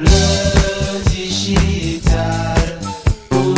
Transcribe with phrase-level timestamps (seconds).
[0.00, 2.80] Le digital
[3.28, 3.54] pour.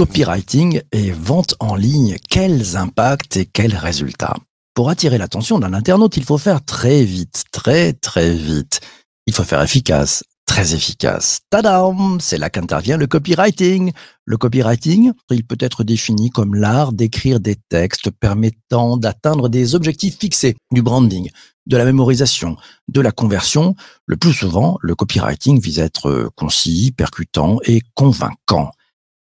[0.00, 4.34] Copywriting et vente en ligne, quels impacts et quels résultats?
[4.72, 8.80] Pour attirer l'attention d'un internaute, il faut faire très vite, très très vite.
[9.26, 11.42] Il faut faire efficace, très efficace.
[11.48, 13.92] Tadam C'est là qu'intervient le copywriting.
[14.24, 20.18] Le copywriting, il peut être défini comme l'art d'écrire des textes permettant d'atteindre des objectifs
[20.18, 21.30] fixés, du branding,
[21.66, 22.56] de la mémorisation,
[22.88, 23.76] de la conversion.
[24.06, 28.72] Le plus souvent, le copywriting vise à être concis, percutant et convaincant.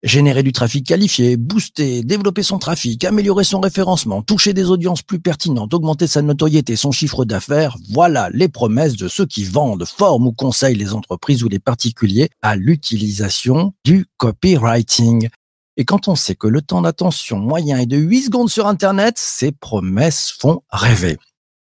[0.04, 5.20] Générer du trafic qualifié, booster, développer son trafic, améliorer son référencement, toucher des audiences plus
[5.20, 10.26] pertinentes, augmenter sa notoriété, son chiffre d'affaires, voilà les promesses de ceux qui vendent, forment
[10.26, 15.28] ou conseillent les entreprises ou les particuliers à l'utilisation du copywriting.
[15.76, 19.14] Et quand on sait que le temps d'attention moyen est de 8 secondes sur Internet,
[19.18, 21.16] ces promesses font rêver.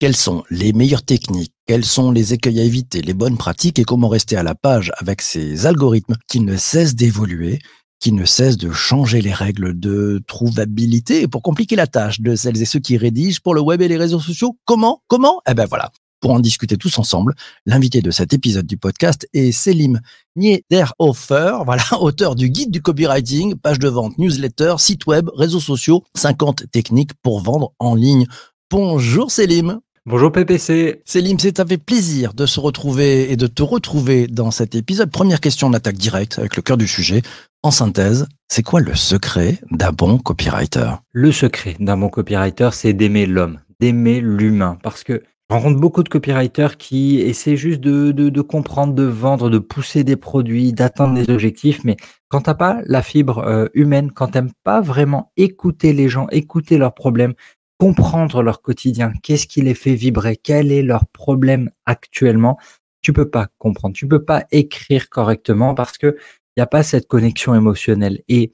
[0.01, 1.55] Quelles sont les meilleures techniques?
[1.67, 3.79] Quels sont les écueils à éviter, les bonnes pratiques?
[3.79, 7.61] Et comment rester à la page avec ces algorithmes qui ne cessent d'évoluer?
[8.01, 12.61] Qui ne cesse de changer les règles de trouvabilité pour compliquer la tâche de celles
[12.61, 14.59] et ceux qui rédigent pour le web et les réseaux sociaux.
[14.65, 15.03] Comment?
[15.09, 15.41] Comment?
[15.49, 15.91] Eh ben voilà.
[16.21, 17.35] Pour en discuter tous ensemble,
[17.67, 20.01] l'invité de cet épisode du podcast est Selim
[20.35, 26.05] Niederhofer, voilà, auteur du guide du copywriting, page de vente, newsletter, site web, réseaux sociaux,
[26.17, 28.27] 50 techniques pour vendre en ligne.
[28.71, 29.81] Bonjour Selim.
[30.09, 31.03] Bonjour PPC.
[31.05, 35.11] Selim, c'est avec plaisir de se retrouver et de te retrouver dans cet épisode.
[35.11, 37.23] Première question d'attaque directe avec le cœur du sujet.
[37.65, 40.91] En synthèse, c'est quoi le secret d'un bon copywriter?
[41.11, 44.79] Le secret d'un bon copywriter, c'est d'aimer l'homme, d'aimer l'humain.
[44.85, 49.49] Parce que je rencontre beaucoup de copywriters qui essaient juste de, de, comprendre, de vendre,
[49.49, 51.85] de pousser des produits, d'atteindre des objectifs.
[51.85, 51.97] Mais
[52.29, 56.79] quand t'as pas la fibre euh, humaine, quand t'aimes pas vraiment écouter les gens, écouter
[56.79, 57.35] leurs problèmes,
[57.79, 62.59] comprendre leur quotidien, qu'est-ce qui les fait vibrer, quel est leur problème actuellement,
[63.03, 66.17] tu peux pas comprendre, tu peux pas écrire correctement parce que
[66.57, 68.23] il n'y a pas cette connexion émotionnelle.
[68.29, 68.51] Et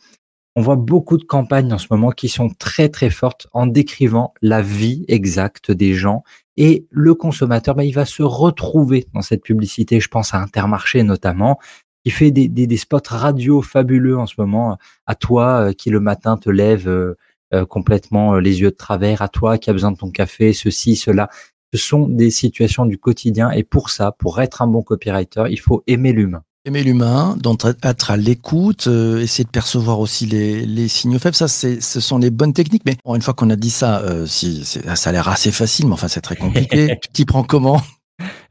[0.56, 4.34] on voit beaucoup de campagnes en ce moment qui sont très très fortes en décrivant
[4.42, 6.24] la vie exacte des gens
[6.56, 10.00] et le consommateur, bah, il va se retrouver dans cette publicité.
[10.00, 11.58] Je pense à Intermarché notamment,
[12.04, 14.76] qui fait des, des, spots radio fabuleux en ce moment.
[15.06, 17.16] À toi euh, qui le matin te lève euh,
[17.54, 20.96] euh, complètement les yeux de travers, à toi qui a besoin de ton café, ceci,
[20.96, 21.28] cela.
[21.74, 25.58] Ce sont des situations du quotidien et pour ça, pour être un bon copywriter, il
[25.58, 26.42] faut aimer l'humain.
[26.64, 27.36] Aimer l'humain,
[27.82, 31.98] être à l'écoute, euh, essayer de percevoir aussi les, les signaux faibles, ça, c'est, ce
[31.98, 32.84] sont les bonnes techniques.
[32.86, 35.94] Mais une fois qu'on a dit ça, euh, si, ça a l'air assez facile, mais
[35.94, 36.98] enfin, c'est très compliqué.
[37.02, 37.82] tu t'y prends comment?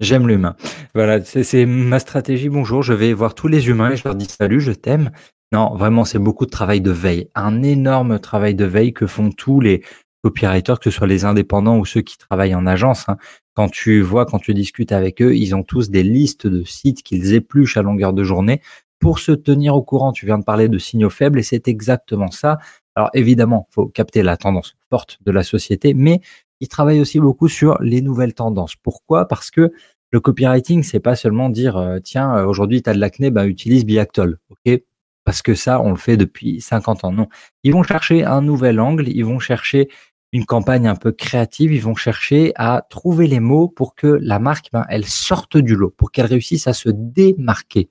[0.01, 0.57] J'aime l'humain.
[0.93, 2.49] Voilà, c'est ma stratégie.
[2.49, 5.11] Bonjour, je vais voir tous les humains et je leur dis salut, je t'aime.
[5.53, 7.27] Non, vraiment, c'est beaucoup de travail de veille.
[7.35, 9.83] Un énorme travail de veille que font tous les
[10.23, 13.09] copywriters, que ce soit les indépendants ou ceux qui travaillent en agence.
[13.09, 13.17] Hein.
[13.53, 17.03] Quand tu vois, quand tu discutes avec eux, ils ont tous des listes de sites
[17.03, 18.61] qu'ils épluchent à longueur de journée
[18.99, 20.13] pour se tenir au courant.
[20.13, 22.59] Tu viens de parler de signaux faibles et c'est exactement ça.
[22.95, 26.21] Alors évidemment, faut capter la tendance forte de la société, mais
[26.61, 28.75] ils travaillent aussi beaucoup sur les nouvelles tendances.
[28.75, 29.27] Pourquoi?
[29.27, 29.73] Parce que
[30.11, 33.47] le copywriting, c'est pas seulement dire euh, tiens, euh, aujourd'hui tu as de l'acné, bah
[33.47, 34.37] utilise Biactol.
[34.49, 34.81] OK?
[35.23, 37.11] Parce que ça, on le fait depuis 50 ans.
[37.11, 37.27] Non,
[37.63, 39.89] ils vont chercher un nouvel angle, ils vont chercher
[40.33, 44.39] une campagne un peu créative, ils vont chercher à trouver les mots pour que la
[44.39, 47.89] marque, ben, elle sorte du lot, pour qu'elle réussisse à se démarquer.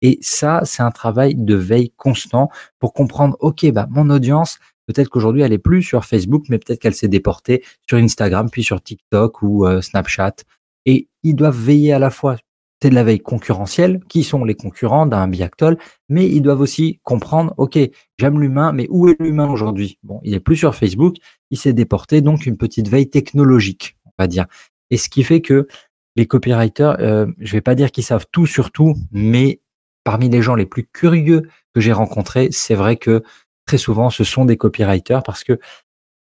[0.00, 5.08] Et ça, c'est un travail de veille constant pour comprendre, OK, bah, mon audience, peut-être
[5.08, 8.82] qu'aujourd'hui, elle est plus sur Facebook, mais peut-être qu'elle s'est déportée sur Instagram, puis sur
[8.82, 10.36] TikTok ou euh, Snapchat.
[10.86, 12.36] Et ils doivent veiller à la fois
[12.84, 15.78] c'est de la veille concurrentielle, qui sont les concurrents d'un Biactol,
[16.10, 17.78] mais ils doivent aussi comprendre, OK,
[18.18, 19.98] j'aime l'humain, mais où est l'humain aujourd'hui?
[20.02, 21.16] Bon, il est plus sur Facebook,
[21.50, 24.44] il s'est déporté, donc une petite veille technologique, on va dire.
[24.90, 25.66] Et ce qui fait que
[26.16, 29.60] les copywriters, euh, je vais pas dire qu'ils savent tout sur tout, mais
[30.04, 33.22] parmi les gens les plus curieux que j'ai rencontrés, c'est vrai que
[33.64, 35.58] très souvent, ce sont des copywriters parce que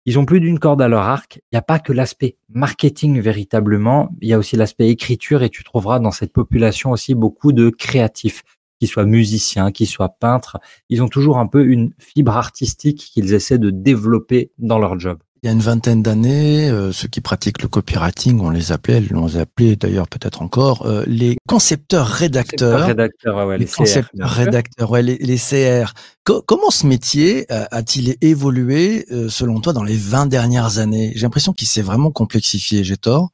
[0.05, 1.37] ils ont plus d'une corde à leur arc.
[1.37, 5.51] Il n'y a pas que l'aspect marketing véritablement, il y a aussi l'aspect écriture et
[5.51, 8.43] tu trouveras dans cette population aussi beaucoup de créatifs,
[8.81, 10.59] qui soient musiciens, qui soient peintres.
[10.89, 15.19] Ils ont toujours un peu une fibre artistique qu'ils essaient de développer dans leur job.
[15.45, 19.03] Il y a une vingtaine d'années, euh, ceux qui pratiquent le copywriting, on les appelait,
[19.13, 22.87] on les appelait d'ailleurs peut-être encore, euh, les concepteurs rédacteurs.
[22.87, 25.95] ouais, les, concepteurs rédacteurs, ouais, les, les CR.
[26.23, 31.11] comment ce métier euh, a-t-il évolué selon toi dans les 20 dernières années?
[31.17, 32.85] J'ai l'impression qu'il s'est vraiment complexifié.
[32.85, 33.31] J'ai tort?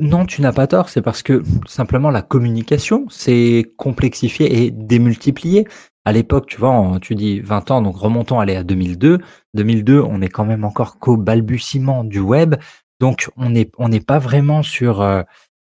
[0.00, 0.88] Non, tu n'as pas tort.
[0.88, 5.68] C'est parce que simplement la communication s'est complexifiée et démultipliée.
[6.04, 9.18] À l'époque, tu vois, tu dis 20 ans, donc remontons aller à 2002.
[9.54, 12.56] 2002, on est quand même encore qu'au balbutiement du web.
[13.00, 15.00] Donc, on n'est on n'est pas vraiment sur...
[15.00, 15.22] euh,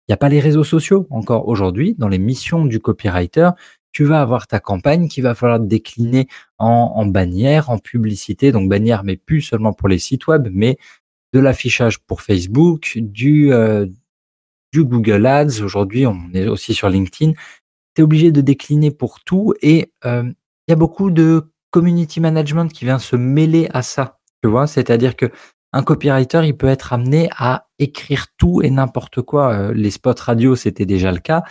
[0.08, 1.94] Il n'y a pas les réseaux sociaux encore aujourd'hui.
[1.98, 3.50] Dans les missions du copywriter,
[3.92, 6.28] tu vas avoir ta campagne qui va falloir décliner
[6.58, 8.52] en, en bannière, en publicité.
[8.52, 10.76] Donc, bannière, mais plus seulement pour les sites web, mais
[11.34, 13.86] de l'affichage pour Facebook, du, euh,
[14.72, 15.62] du Google Ads.
[15.62, 17.32] Aujourd'hui, on est aussi sur LinkedIn.
[18.02, 22.84] Obligé de décliner pour tout et euh, il y a beaucoup de community management qui
[22.84, 24.18] vient se mêler à ça.
[24.42, 25.30] Tu vois, c'est-à-dire que
[25.72, 29.52] un copywriter, il peut être amené à écrire tout et n'importe quoi.
[29.52, 31.42] Euh, les spots radio, c'était déjà le cas.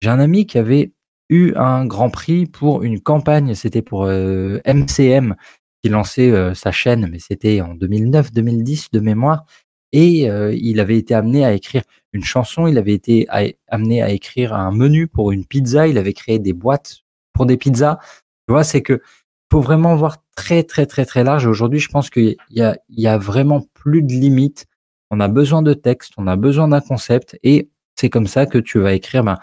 [0.00, 0.92] J'ai un ami qui avait
[1.28, 5.34] eu un grand prix pour une campagne, c'était pour euh, MCM
[5.82, 9.44] qui lançait euh, sa chaîne, mais c'était en 2009-2010 de mémoire.
[9.92, 13.26] Et il avait été amené à écrire une chanson, il avait été
[13.68, 17.02] amené à écrire un menu pour une pizza, il avait créé des boîtes
[17.32, 17.98] pour des pizzas.
[18.48, 19.00] Tu vois, c'est que
[19.50, 21.46] faut vraiment voir très très très très large.
[21.46, 24.66] Aujourd'hui, je pense qu'il y a, il y a vraiment plus de limites.
[25.10, 28.58] On a besoin de texte, on a besoin d'un concept, et c'est comme ça que
[28.58, 29.38] tu vas écrire ben,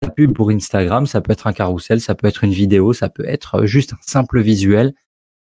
[0.00, 1.06] ta pub pour Instagram.
[1.06, 3.98] Ça peut être un carrousel, ça peut être une vidéo, ça peut être juste un
[4.00, 4.94] simple visuel.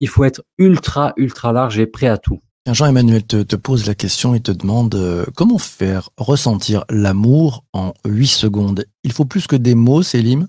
[0.01, 2.42] Il faut être ultra ultra large et prêt à tout.
[2.71, 7.94] Jean-Emmanuel te, te pose la question et te demande euh, comment faire ressentir l'amour en
[8.06, 8.86] 8 secondes?
[9.04, 10.48] Il faut plus que des mots, Célim?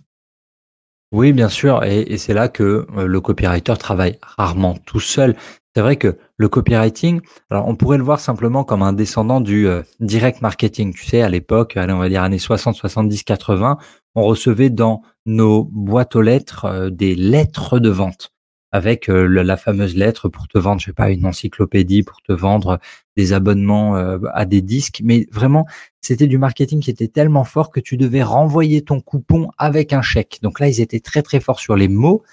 [1.10, 5.34] Oui, bien sûr, et, c'est là que euh, le copywriter travaille rarement tout seul.
[5.74, 7.20] C'est vrai que le copywriting,
[7.50, 10.94] alors on pourrait le voir simplement comme un descendant du euh, direct marketing.
[10.94, 13.76] Tu sais, à l'époque, on va dire années 60, 70, 80,
[14.14, 18.33] on recevait dans nos boîtes aux lettres des lettres de vente
[18.74, 22.32] avec euh, la fameuse lettre pour te vendre, je sais pas, une encyclopédie, pour te
[22.32, 22.80] vendre
[23.16, 25.00] des abonnements euh, à des disques.
[25.04, 25.64] Mais vraiment,
[26.00, 30.02] c'était du marketing qui était tellement fort que tu devais renvoyer ton coupon avec un
[30.02, 30.40] chèque.
[30.42, 32.24] Donc là, ils étaient très très forts sur les mots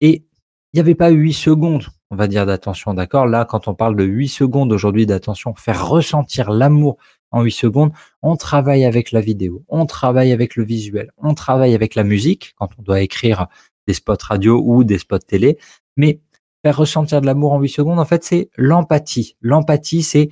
[0.00, 0.22] et
[0.72, 3.26] il n'y avait pas huit secondes, on va dire, d'attention, d'accord?
[3.26, 6.96] Là, quand on parle de huit secondes aujourd'hui d'attention, faire ressentir l'amour
[7.32, 7.90] en huit secondes,
[8.22, 12.54] on travaille avec la vidéo, on travaille avec le visuel, on travaille avec la musique
[12.56, 13.48] quand on doit écrire
[13.86, 15.58] des spots radio ou des spots télé,
[15.96, 16.20] mais
[16.64, 19.36] faire ressentir de l'amour en huit secondes, en fait, c'est l'empathie.
[19.40, 20.30] L'empathie, c'est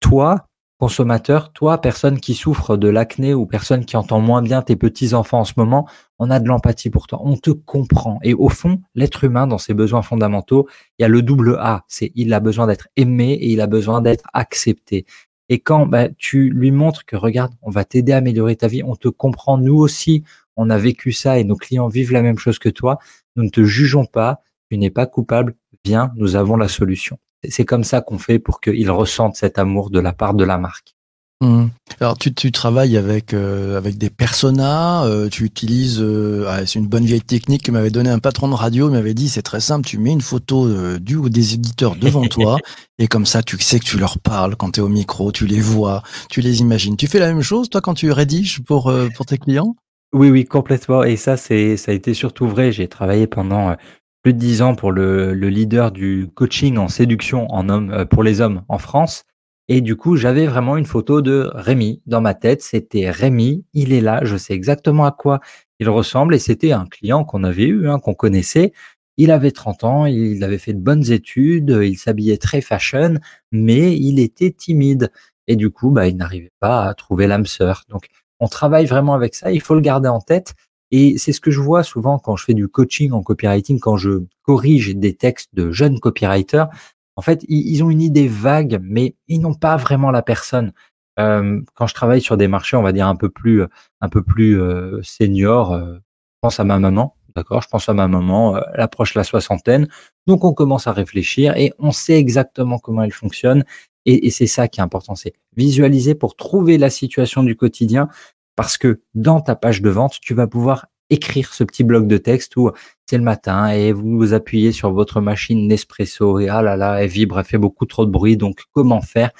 [0.00, 0.46] toi,
[0.78, 5.40] consommateur, toi, personne qui souffre de l'acné ou personne qui entend moins bien tes petits-enfants
[5.40, 5.86] en ce moment,
[6.18, 7.20] on a de l'empathie pour toi.
[7.22, 8.18] On te comprend.
[8.22, 10.68] Et au fond, l'être humain, dans ses besoins fondamentaux,
[10.98, 11.84] il y a le double A.
[11.86, 15.04] C'est il a besoin d'être aimé et il a besoin d'être accepté.
[15.50, 18.82] Et quand bah, tu lui montres que regarde, on va t'aider à améliorer ta vie,
[18.82, 20.24] on te comprend, nous aussi,
[20.60, 22.98] on a vécu ça et nos clients vivent la même chose que toi,
[23.36, 25.54] nous ne te jugeons pas, tu n'es pas coupable,
[25.84, 27.18] viens, nous avons la solution.
[27.48, 30.58] C'est- comme ça qu'on fait pour qu'ils ressentent cet amour de la part de la
[30.58, 30.94] marque.
[31.42, 31.68] Hmm.
[32.00, 36.78] Alors tu, tu travailles avec euh, avec des personas, euh, tu utilises euh, ah, c'est
[36.78, 39.40] une bonne vieille technique que m'avait donné un patron de radio, il m'avait dit c'est
[39.40, 42.58] très simple, tu mets une photo euh, du ou des éditeurs devant toi
[42.98, 45.46] et comme ça tu sais que tu leur parles quand tu es au micro, tu
[45.46, 46.98] les vois, tu les imagines.
[46.98, 49.74] Tu fais la même chose toi quand tu rédiges pour euh, pour tes clients?
[50.12, 51.04] Oui, oui, complètement.
[51.04, 52.72] Et ça, c'est, ça a été surtout vrai.
[52.72, 53.74] J'ai travaillé pendant euh,
[54.22, 58.04] plus de dix ans pour le, le leader du coaching en séduction en homme, euh,
[58.04, 59.24] pour les hommes en France.
[59.68, 62.60] Et du coup, j'avais vraiment une photo de Rémi dans ma tête.
[62.62, 65.38] C'était Rémi, il est là, je sais exactement à quoi
[65.78, 66.34] il ressemble.
[66.34, 68.72] Et c'était un client qu'on avait eu, hein, qu'on connaissait.
[69.16, 73.18] Il avait 30 ans, il avait fait de bonnes études, il s'habillait très fashion,
[73.52, 75.12] mais il était timide.
[75.46, 77.84] Et du coup, bah, il n'arrivait pas à trouver l'âme sœur.
[77.88, 78.08] Donc,
[78.40, 80.54] on travaille vraiment avec ça, il faut le garder en tête.
[80.90, 83.96] Et c'est ce que je vois souvent quand je fais du coaching en copywriting, quand
[83.96, 86.68] je corrige des textes de jeunes copywriters.
[87.16, 90.72] En fait, ils, ont une idée vague, mais ils n'ont pas vraiment la personne.
[91.18, 93.62] Euh, quand je travaille sur des marchés, on va dire un peu plus,
[94.00, 97.94] un peu plus euh, senior, euh, je pense à ma maman, d'accord Je pense à
[97.94, 99.88] ma maman, euh, elle approche la soixantaine,
[100.26, 103.64] donc on commence à réfléchir et on sait exactement comment elle fonctionne.
[104.06, 108.08] Et, c'est ça qui est important, c'est visualiser pour trouver la situation du quotidien,
[108.56, 112.16] parce que dans ta page de vente, tu vas pouvoir écrire ce petit bloc de
[112.16, 112.70] texte où
[113.06, 117.02] c'est le matin et vous vous appuyez sur votre machine Nespresso et ah là là,
[117.02, 119.32] elle vibre, elle fait beaucoup trop de bruit, donc comment faire?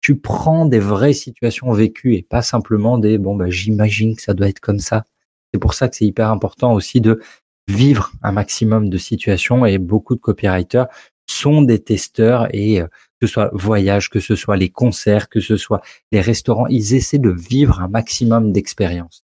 [0.00, 4.34] Tu prends des vraies situations vécues et pas simplement des bon bah j'imagine que ça
[4.34, 5.04] doit être comme ça.
[5.52, 7.20] C'est pour ça que c'est hyper important aussi de
[7.68, 10.88] vivre un maximum de situations et beaucoup de copywriters
[11.26, 12.86] sont des testeurs et euh,
[13.26, 15.80] ce soit voyage, que ce soit les concerts, que ce soit
[16.12, 19.24] les restaurants, ils essaient de vivre un maximum d'expérience.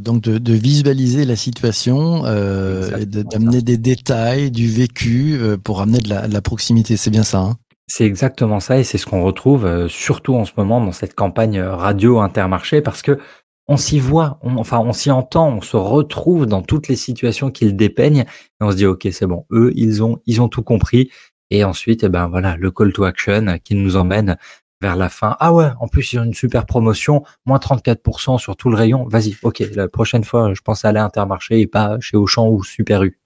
[0.00, 5.98] Donc de, de, visualiser la situation euh, d'amener des détails, du vécu euh, pour amener
[6.00, 6.98] de la, de la proximité.
[6.98, 7.38] C'est bien ça.
[7.38, 7.56] Hein?
[7.86, 11.14] C'est exactement ça et c'est ce qu'on retrouve euh, surtout en ce moment dans cette
[11.14, 13.18] campagne radio intermarché parce que
[13.66, 17.50] on s'y voit, on- enfin on s'y entend, on se retrouve dans toutes les situations
[17.50, 18.20] qu'ils dépeignent
[18.60, 21.10] et on se dit ok c'est bon, eux ils ont ils ont tout compris
[21.50, 24.36] et ensuite eh ben voilà le call to action qui nous emmène
[24.80, 25.36] vers la fin.
[25.40, 29.06] Ah ouais, en plus ils ont une super promotion, moins 34% sur tout le rayon.
[29.08, 32.62] Vas-y, ok, la prochaine fois je pense aller à Intermarché et pas chez Auchan ou
[32.62, 33.18] Super U.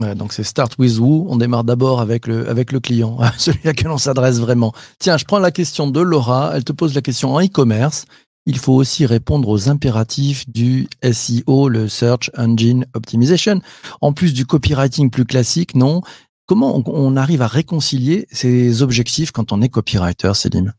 [0.00, 1.26] Ouais, donc c'est Start with Who.
[1.28, 4.72] On démarre d'abord avec le, avec le client, celui à qui on s'adresse vraiment.
[5.00, 6.52] Tiens, je prends la question de Laura.
[6.54, 8.04] Elle te pose la question en e-commerce.
[8.46, 13.60] Il faut aussi répondre aux impératifs du SEO, le Search Engine Optimization.
[14.00, 16.00] En plus du copywriting plus classique, non
[16.48, 20.74] Comment on, arrive à réconcilier ces objectifs quand on est copywriter, Céline?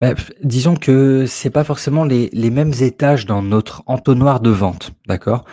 [0.00, 5.46] Bah, disons que c'est pas forcément les, mêmes étages dans notre entonnoir de vente, d'accord?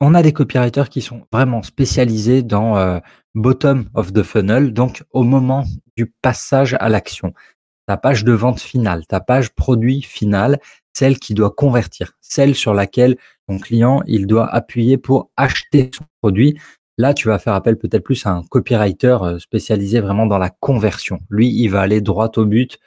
[0.00, 2.98] On a des copywriters qui sont vraiment spécialisés dans euh,
[3.36, 5.64] bottom of the funnel, donc au moment
[5.96, 7.32] du passage à l'action.
[7.86, 10.58] Ta page de vente finale, ta page produit finale,
[10.92, 16.04] celle qui doit convertir, celle sur laquelle ton client il doit appuyer pour acheter son
[16.20, 16.58] produit.
[16.98, 20.50] Là, tu vas faire appel peut-être plus à un copywriter euh, spécialisé vraiment dans la
[20.50, 21.20] conversion.
[21.30, 22.78] Lui, il va aller droit au but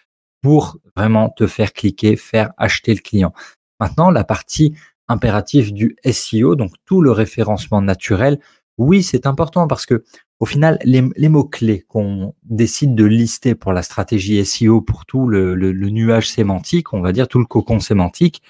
[0.42, 3.34] pour vraiment te faire cliquer, faire acheter le client.
[3.80, 4.76] Maintenant, la partie
[5.08, 8.40] impérative du SEO, donc tout le référencement naturel,
[8.78, 10.04] oui, c'est important parce que
[10.40, 15.90] au final, les, mots-clés qu'on décide de lister pour la stratégie SEO, pour tout le
[15.90, 18.42] nuage sémantique, on va dire tout le cocon sémantique,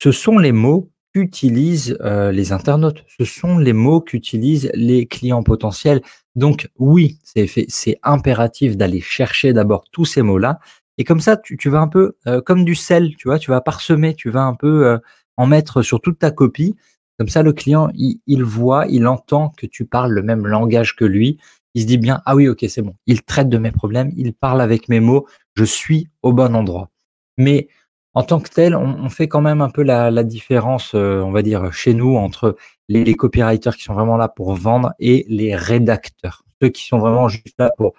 [0.00, 5.42] ce sont les mots qu'utilisent euh, les internautes, ce sont les mots qu'utilisent les clients
[5.42, 6.02] potentiels.
[6.34, 10.58] Donc oui, c'est impératif d'aller chercher d'abord tous ces mots-là.
[10.98, 13.50] Et comme ça, tu, tu vas un peu euh, comme du sel, tu vois, tu
[13.50, 14.98] vas parsemer, tu vas un peu euh,
[15.36, 16.74] en mettre sur toute ta copie.
[17.18, 20.96] Comme ça, le client, il, il voit, il entend que tu parles le même langage
[20.96, 21.38] que lui.
[21.74, 22.94] Il se dit bien, ah oui, ok, c'est bon.
[23.06, 26.90] Il traite de mes problèmes, il parle avec mes mots, je suis au bon endroit.
[27.36, 27.68] Mais
[28.14, 31.20] en tant que tel, on, on fait quand même un peu la, la différence, euh,
[31.20, 32.56] on va dire, chez nous, entre
[32.88, 36.44] les, les copywriters qui sont vraiment là pour vendre et les rédacteurs.
[36.62, 37.94] Ceux qui sont vraiment juste là pour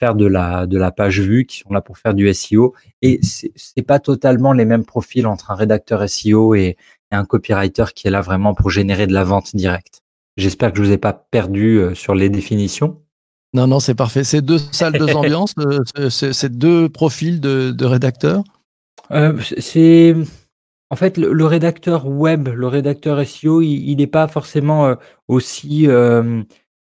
[0.00, 2.74] faire de la, de la page vue, qui sont là pour faire du SEO.
[3.02, 6.76] Et c'est c'est pas totalement les mêmes profils entre un rédacteur SEO et,
[7.12, 10.02] et un copywriter qui est là vraiment pour générer de la vente directe.
[10.38, 13.02] J'espère que je vous ai pas perdu euh, sur les définitions.
[13.52, 14.24] Non, non, c'est parfait.
[14.24, 18.42] C'est deux salles, deux ambiances, euh, c'est deux profils de, de rédacteurs.
[19.12, 20.14] Euh, c'est
[20.90, 24.94] en fait le, le rédacteur web, le rédacteur SEO, il n'est pas forcément euh,
[25.28, 26.42] aussi, euh,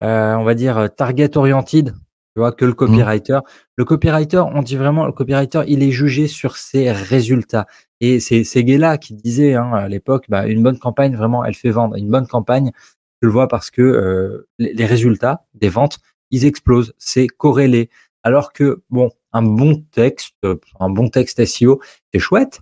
[0.05, 1.95] euh, on va dire, target oriented,
[2.35, 3.39] tu vois, que le copywriter.
[3.77, 7.67] Le copywriter, on dit vraiment, le copywriter, il est jugé sur ses résultats.
[8.01, 11.55] Et c'est c'est Guéla qui disait hein, à l'époque, bah, une bonne campagne, vraiment, elle
[11.55, 11.97] fait vendre.
[11.97, 12.71] Une bonne campagne,
[13.23, 15.99] je le vois parce que euh, les, les résultats des ventes,
[16.31, 16.95] ils explosent.
[16.99, 17.91] C'est corrélé.
[18.23, 20.35] Alors que bon, un bon texte,
[20.81, 21.81] un bon texte SEO,
[22.13, 22.61] c'est chouette.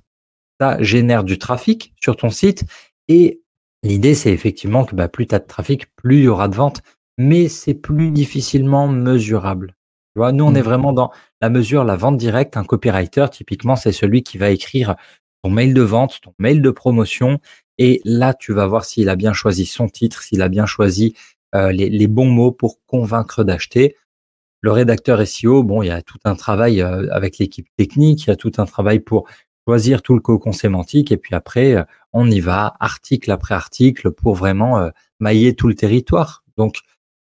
[0.61, 2.65] Ça génère du trafic sur ton site.
[3.09, 3.41] Et
[3.83, 6.57] l'idée, c'est effectivement que bah, plus tu as de trafic, plus il y aura de
[6.57, 6.83] ventes.
[7.19, 9.75] Mais c'est plus difficilement mesurable.
[10.15, 10.57] Tu vois, nous, on Mm.
[10.57, 12.57] est vraiment dans la mesure, la vente directe.
[12.57, 14.97] Un copywriter, typiquement, c'est celui qui va écrire
[15.43, 17.39] ton mail de vente, ton mail de promotion.
[17.79, 21.15] Et là, tu vas voir s'il a bien choisi son titre, s'il a bien choisi
[21.55, 23.95] euh, les, les bons mots pour convaincre d'acheter.
[24.63, 28.29] Le rédacteur SEO, bon, il y a tout un travail euh, avec l'équipe technique, il
[28.29, 29.29] y a tout un travail pour
[29.69, 34.13] choisir tout le cocon sémantique, et puis après, euh, on y va article après article
[34.13, 36.45] pour vraiment euh, mailler tout le territoire.
[36.57, 36.79] Donc,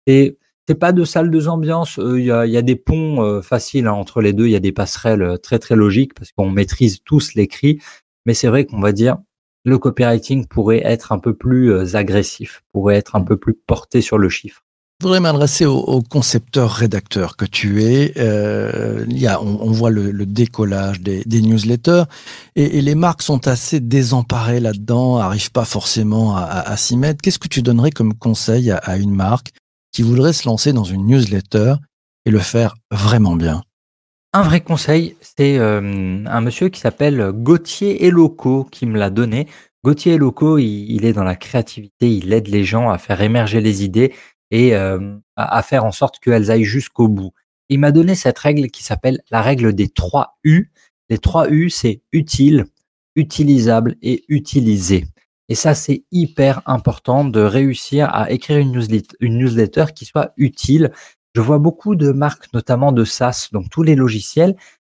[0.07, 1.99] c'est c'est pas de salle de ambiance.
[1.99, 4.47] Il y, a, il y a des ponts faciles hein, entre les deux.
[4.47, 7.81] Il y a des passerelles très très logiques parce qu'on maîtrise tous l'écrit.
[8.25, 9.19] Mais c'est vrai qu'on va dire
[9.65, 14.17] le copywriting pourrait être un peu plus agressif, pourrait être un peu plus porté sur
[14.17, 14.65] le chiffre.
[15.01, 18.13] Je voudrais m'adresser au, concepteur-rédacteur que tu es.
[18.17, 22.05] Euh, y a, on, voit le, décollage des, newsletters
[22.55, 27.21] et, les marques sont assez désemparées là-dedans, arrivent pas forcément à, s'y mettre.
[27.23, 29.51] Qu'est-ce que tu donnerais comme conseil à, une marque
[29.91, 31.75] qui voudrait se lancer dans une newsletter
[32.25, 33.63] et le faire vraiment bien?
[34.33, 39.49] Un vrai conseil, c'est euh, un monsieur qui s'appelle Gauthier Eloco qui me l'a donné.
[39.85, 43.85] Gauthier Eloco, il est dans la créativité, il aide les gens à faire émerger les
[43.85, 44.15] idées
[44.55, 47.33] et à, faire en sorte qu'elles aillent jusqu'au bout.
[47.69, 50.71] Il m'a donné cette règle qui s'appelle la règle des trois U.
[51.11, 52.67] Les trois U, c'est utile,
[53.17, 55.07] utilisable et utilisé.
[55.49, 60.33] Et ça, c'est hyper important de réussir à écrire une newsletter, une newsletter qui soit
[60.37, 60.93] utile.
[61.35, 64.55] Je vois beaucoup de marques, notamment de SaaS, donc tous les logiciels,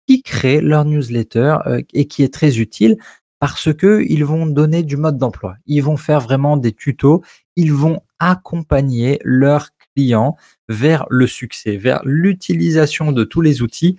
[0.05, 2.97] qui créent leur newsletter euh, et qui est très utile
[3.45, 5.55] parce que ils vont donner du mode d'emploi.
[5.67, 7.21] Ils vont faire vraiment des tutos.
[7.55, 10.35] Ils vont accompagner leurs clients
[10.67, 13.97] vers le succès, vers l'utilisation de tous les outils.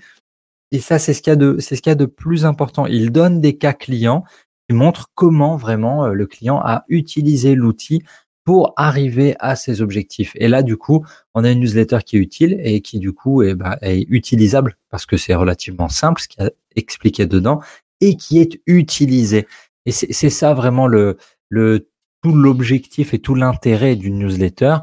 [0.73, 2.87] Et ça, c'est ce qu'il y a de, qu'il y a plus important.
[2.87, 4.25] Ils donnent des cas clients
[4.69, 8.03] qui montre comment vraiment euh, le client a utilisé l'outil
[8.45, 10.33] pour arriver à ses objectifs.
[10.35, 13.45] Et là, du coup, on a une newsletter qui est utile et qui, du coup,
[13.45, 17.61] est, bah, est utilisable parce que c'est relativement simple, ce qui est expliqué dedans,
[18.01, 19.47] et qui est utilisé.
[19.87, 21.17] Et c'est ça vraiment le,
[21.49, 21.89] le
[22.23, 24.79] tout l'objectif et tout l'intérêt d'une newsletter,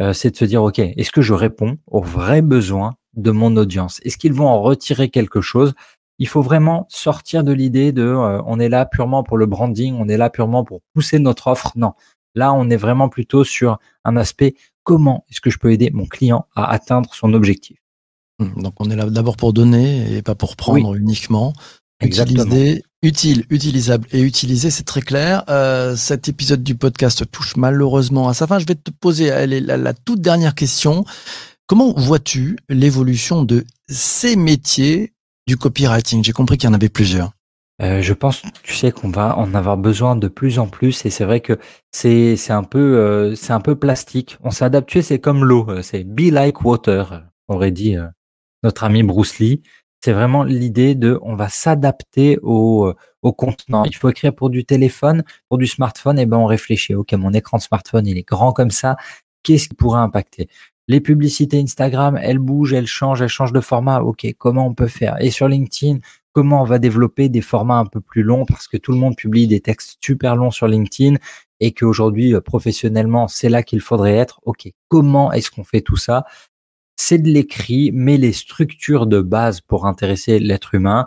[0.00, 3.56] euh, c'est de se dire, OK, est-ce que je réponds aux vrais besoins de mon
[3.56, 4.00] audience?
[4.04, 5.74] Est-ce qu'ils vont en retirer quelque chose?
[6.18, 9.94] Il faut vraiment sortir de l'idée de euh, on est là purement pour le branding,
[9.98, 11.72] on est là purement pour pousser notre offre.
[11.76, 11.92] Non,
[12.34, 16.06] là, on est vraiment plutôt sur un aspect comment est-ce que je peux aider mon
[16.06, 17.78] client à atteindre son objectif?
[18.38, 21.52] Hum, donc on est là d'abord pour donner et pas pour prendre uniquement.
[22.00, 22.44] Exactement.
[22.44, 25.44] Utiliser, utile, utilisable et utiliser, c'est très clair.
[25.48, 28.58] Euh, cet épisode du podcast touche malheureusement à sa fin.
[28.58, 31.04] Je vais te poser la, la toute dernière question.
[31.66, 35.14] Comment vois-tu l'évolution de ces métiers
[35.46, 36.22] du copywriting?
[36.22, 37.32] J'ai compris qu'il y en avait plusieurs.
[37.82, 41.10] Euh, je pense, tu sais, qu'on va en avoir besoin de plus en plus, et
[41.10, 41.58] c'est vrai que
[41.92, 44.38] c'est c'est un peu euh, c'est un peu plastique.
[44.42, 48.06] On tu sais, c'est comme l'eau, euh, c'est be like water, aurait dit euh,
[48.62, 49.62] notre ami Bruce Lee.
[50.04, 52.92] C'est vraiment l'idée de, on va s'adapter au
[53.26, 53.84] au contenant.
[53.84, 56.94] Il faut écrire pour du téléphone, pour du smartphone, et ben on réfléchit.
[56.94, 58.96] Ok, mon écran de smartphone, il est grand comme ça.
[59.42, 60.48] Qu'est-ce qui pourrait impacter?
[60.88, 64.00] Les publicités Instagram, elles bougent, elles changent, elles changent de format.
[64.00, 65.16] Ok, comment on peut faire?
[65.20, 65.98] Et sur LinkedIn,
[66.32, 68.44] comment on va développer des formats un peu plus longs?
[68.44, 71.16] Parce que tout le monde publie des textes super longs sur LinkedIn
[71.58, 74.40] et qu'aujourd'hui, euh, professionnellement, c'est là qu'il faudrait être.
[74.44, 76.24] OK, comment est-ce qu'on fait tout ça?
[76.96, 81.06] C'est de l'écrit, mais les structures de base pour intéresser l'être humain,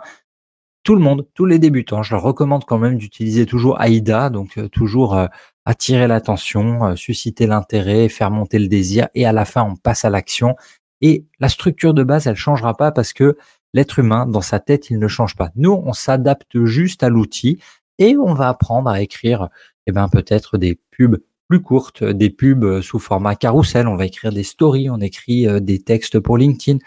[0.82, 4.56] tout le monde, tous les débutants, je leur recommande quand même d'utiliser toujours AIDA, donc
[4.56, 5.26] euh, toujours euh,
[5.66, 10.10] attirer l'attention, susciter l'intérêt, faire monter le désir, et à la fin, on passe à
[10.10, 10.56] l'action.
[11.00, 13.36] Et la structure de base, elle changera pas parce que
[13.74, 15.50] l'être humain, dans sa tête, il ne change pas.
[15.56, 17.60] Nous, on s'adapte juste à l'outil
[17.98, 19.48] et on va apprendre à écrire,
[19.86, 21.18] eh ben, peut-être des pubs
[21.50, 23.88] plus courtes, des pubs sous format carrousel.
[23.88, 26.78] On va écrire des stories, on écrit euh, des textes pour LinkedIn.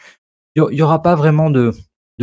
[0.56, 1.74] Il n'y aura pas vraiment de,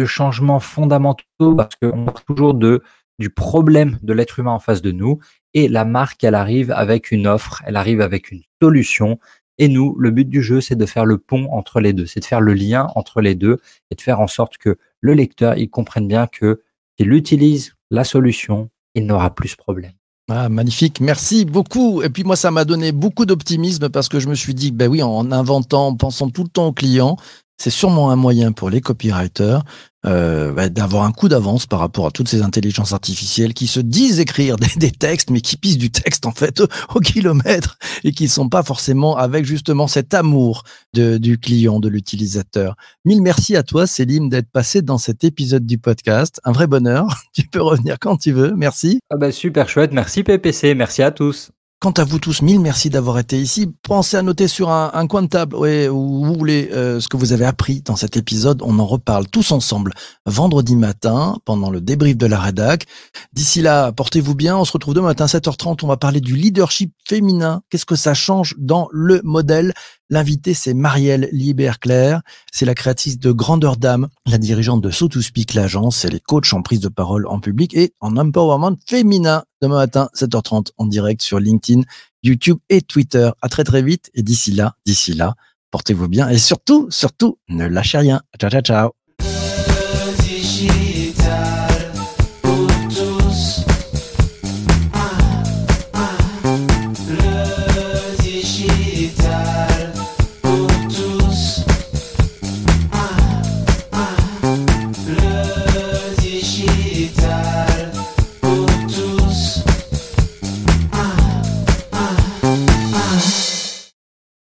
[0.07, 5.19] changements fondamentaux parce qu'on parle toujours du problème de l'être humain en face de nous
[5.53, 9.19] et la marque, elle arrive avec une offre, elle arrive avec une solution
[9.59, 12.21] et nous, le but du jeu, c'est de faire le pont entre les deux, c'est
[12.21, 13.59] de faire le lien entre les deux
[13.91, 16.63] et de faire en sorte que le lecteur, il comprenne bien que
[16.99, 19.93] s'il utilise la solution, il n'aura plus ce problème.
[20.33, 22.03] Ah, magnifique, merci beaucoup.
[22.03, 24.89] Et puis moi, ça m'a donné beaucoup d'optimisme parce que je me suis dit, ben
[24.89, 27.17] oui, en inventant, en pensant tout le temps au client,
[27.61, 29.63] c'est sûrement un moyen pour les copywriters
[30.07, 33.81] euh, bah, d'avoir un coup d'avance par rapport à toutes ces intelligences artificielles qui se
[33.81, 36.63] disent écrire des, textes, mais qui pissent du texte en fait
[36.95, 41.89] au, kilomètre et qui ne sont pas forcément avec justement cet amour du client, de
[41.89, 42.77] l'utilisateur.
[43.05, 46.41] Mille merci à toi, Céline, d'être passé dans cet épisode du podcast.
[46.45, 47.07] Un vrai bonheur.
[47.33, 48.55] Tu peux revenir quand tu veux.
[48.57, 49.01] Merci.
[49.09, 49.93] Ah bah super chouette.
[49.93, 50.75] Merci PPC.
[50.75, 51.51] Merci à tous.
[51.83, 53.73] Quant à vous tous, mille merci d'avoir été ici.
[53.83, 57.33] Pensez à noter sur un, coin de table où vous voulez euh, ce que vous
[57.33, 58.61] avez appris dans cet épisode.
[58.63, 59.95] On en reparle tous ensemble
[60.27, 62.85] vendredi matin pendant le débrief de la rédac.
[63.33, 64.59] D'ici là, portez-vous bien.
[64.59, 65.79] On se retrouve demain matin 7h30.
[65.83, 67.63] On va parler du leadership féminin.
[67.71, 69.73] Qu'est-ce que ça change dans le modèle?
[70.11, 72.23] L'invité, c'est Marielle Liebert-Claire.
[72.53, 76.05] C'est la créatrice de Grandeur Dame, la dirigeante de So Speak, l'agence.
[76.05, 79.45] Elle est coach en prise de parole en public et en empowerment féminin.
[79.63, 81.83] Demain matin, 7h30, en direct sur LinkedIn,
[82.25, 83.31] YouTube et Twitter.
[83.41, 84.11] À très très vite.
[84.15, 85.37] Et d'ici là, d'ici là,
[85.71, 86.29] portez-vous bien.
[86.29, 88.21] Et surtout, surtout, ne lâchez rien.
[88.41, 88.91] Ciao, ciao, ciao.